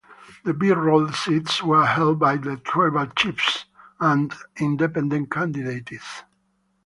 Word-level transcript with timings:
The 0.45 0.55
'B' 0.55 0.71
Roll 0.71 1.09
seats 1.11 1.61
were 1.61 1.85
held 1.85 2.17
by 2.17 2.35
Tribal 2.37 3.05
Chiefs 3.15 3.65
and 3.99 4.33
independent 4.55 5.29
candidates. 5.29 6.23